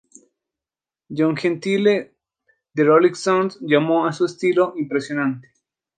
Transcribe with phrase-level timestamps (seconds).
[1.17, 2.15] John Gentile
[2.73, 5.49] de "Rolling Stone" llamó a su estilo "impresionante".